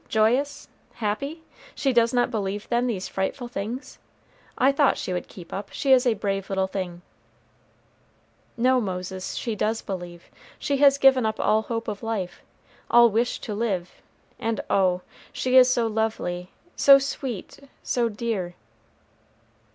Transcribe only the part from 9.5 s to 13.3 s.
does believe. She has given up all hope of life, all